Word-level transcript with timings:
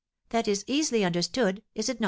That 0.29 0.47
is 0.47 0.63
easily 0.65 1.05
understood, 1.05 1.61
is 1.75 1.87
it 1.87 1.97
not, 1.97 1.99
M. 1.99 1.99